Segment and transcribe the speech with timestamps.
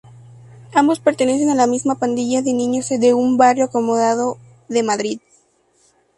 [0.73, 5.19] Ambos pertenecen a la misma pandilla de niños de un barrio acomodado de Madrid.